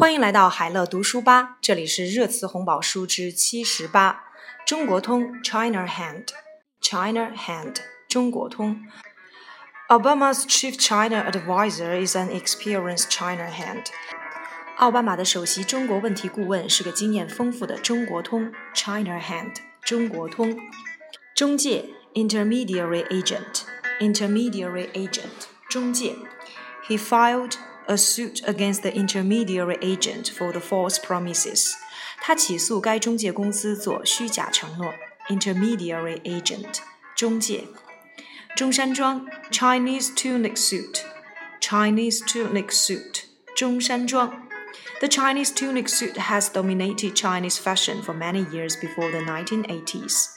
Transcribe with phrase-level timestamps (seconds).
[0.00, 4.24] 欢迎来到海乐读书吧，这里是热词红宝书之七十八，
[4.66, 7.76] 中国通 China Hand，China Hand
[8.08, 8.82] 中国通。
[9.88, 13.86] Obama's chief China advisor is an experienced China hand。
[14.76, 20.58] 奥巴马的首席中国问题顾问是个经验丰富的中国通 China hand 中国通。
[21.34, 21.84] 中介
[22.14, 23.62] intermediary agent
[24.00, 26.16] intermediary agent 中介。
[26.88, 27.52] He filed
[27.86, 31.72] a suit against the intermediary agent for the false promises。
[32.20, 34.92] 他起诉该中介公司做虚假承诺。
[35.28, 36.78] intermediary agent
[37.16, 37.64] 中介。
[38.54, 41.00] 中山装 Chinese tunic suit
[41.60, 43.24] Chinese tunic suit
[43.54, 44.48] 中山装。
[45.00, 50.28] The Chinese tunic suit has dominated Chinese fashion for many years before the 1980s.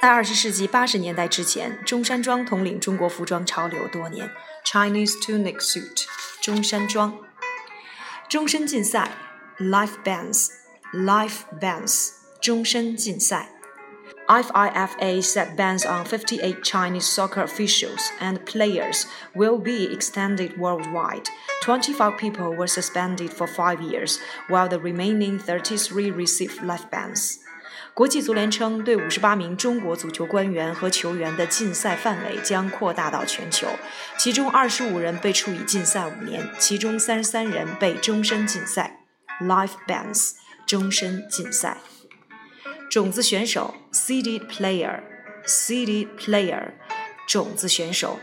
[0.00, 4.30] 在二十世纪八十年代之前，中山装统领中国服装潮流多年。
[4.64, 6.04] Chinese tunic suit，
[6.43, 7.17] 中山装。
[8.27, 9.13] 终身禁赛
[9.59, 12.09] （Life Bans），Life Bans，
[12.41, 13.49] 终身禁赛。
[14.27, 21.29] FIFA set bans on 58 Chinese soccer officials and players will be extended worldwide.
[21.61, 24.17] 25 people were suspended for five years,
[24.49, 27.39] while the remaining 33 received life bans.
[27.93, 33.67] 国际足联称，对五十八名中国足球官员和球员的禁赛范围将扩大到全球，
[34.17, 39.05] 其中二十五人被处以禁赛五年，其中三十三人被终身禁赛
[39.41, 40.33] （life bans）。
[40.65, 41.77] 终身禁赛。
[42.89, 46.71] 种子选手 （seed player），seeded player，
[47.27, 48.17] 种子选手。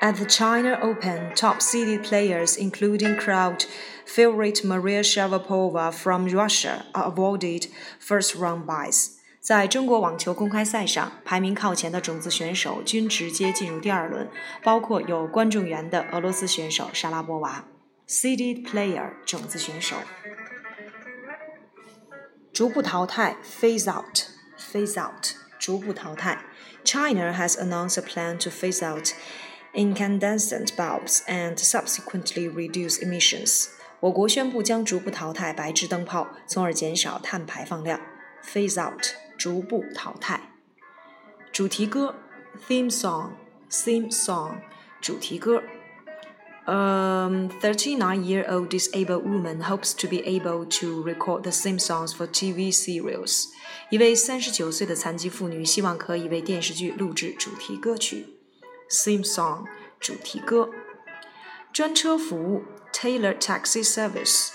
[0.00, 3.64] At the China Open, top seeded players, including crowd
[4.04, 7.68] favorite Maria Sharapova from Russia, are awarded
[8.00, 9.10] first round byes.
[9.40, 14.28] 在中国网球公开赛上，排名靠前的种子选手均直接进入第二轮，
[14.62, 17.64] 包括有观众缘的俄罗斯选手莎拉波娃。
[18.08, 19.96] Seeded player 种子选手。
[22.52, 24.26] 逐步淘汰 phase out
[24.58, 26.44] phase out 逐步淘汰。
[26.84, 29.12] China has announced a plan to phase out
[29.74, 33.68] incandescent bulbs and subsequently reduce emissions。
[34.00, 38.00] 我国宣布将逐步淘汰白炽灯泡，从而减少碳排放量。
[38.44, 39.04] Phase out，
[39.38, 40.50] 逐步淘汰。
[41.52, 42.16] 主题歌，
[42.68, 44.56] theme song，theme song，
[45.00, 45.62] 主题歌。
[46.64, 47.28] A
[47.60, 53.46] 39-year-old disabled woman hopes to be able to record the theme songs for TV serials。
[53.90, 58.35] 一位三十九岁的残疾妇女希望可以为电视剧录制主题歌曲。
[58.89, 59.65] Theme Song
[59.99, 60.69] 主题歌。
[61.73, 64.49] 专车服务 Tailored Taxi Service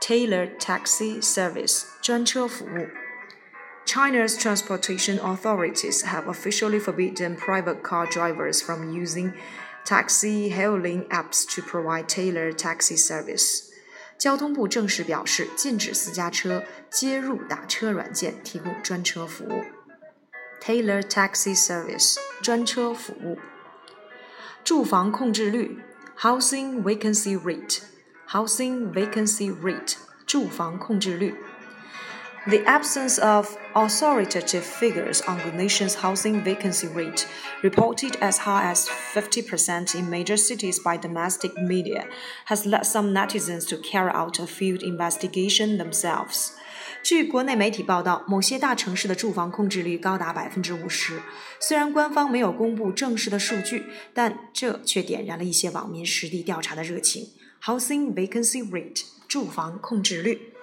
[0.00, 2.88] Tailored Taxi Service 专车服务。
[3.86, 9.32] China's transportation authorities have officially forbidden private car drivers from using
[9.84, 13.70] taxi hailing apps to provide tailored taxi service.
[14.18, 19.62] 交通部正式表示，禁止私家车接入打车软件提供专车服务。
[20.64, 23.38] （Tailored Taxi Service） 专车服务。
[24.64, 25.80] 住房空置率
[26.18, 31.34] （Housing Vacancy Rate），Housing Vacancy Rate 住房空置率。
[32.46, 37.26] The absence of authoritative figures on the nation's housing vacancy rate,
[37.62, 42.06] reported as high as 50% in major cities by domestic media,
[42.44, 46.52] has led some netizens to carry out a field investigation themselves.
[47.04, 51.20] 据国内媒体报道，某些大城市的住房控制率高达百分之五十。
[51.60, 53.84] 虽然官方没有公布正式的数据，
[54.14, 57.28] 但这却点燃了一些网民实地调查的热情。
[57.62, 60.53] Housing vacancy rate，住房控制率。